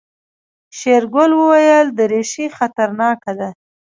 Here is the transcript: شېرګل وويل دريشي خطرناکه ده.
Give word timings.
شېرګل 0.77 1.31
وويل 1.39 1.87
دريشي 1.97 2.45
خطرناکه 2.57 3.31
ده. 3.39 3.49